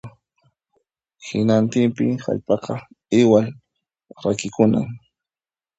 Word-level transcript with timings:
Hinantinpin 1.25 2.13
hallp'aqa 2.25 2.73
iwal 3.19 3.47
rakikunan 4.23 4.87